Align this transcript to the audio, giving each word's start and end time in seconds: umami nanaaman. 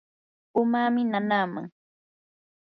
umami 0.61 1.01
nanaaman. 1.11 1.65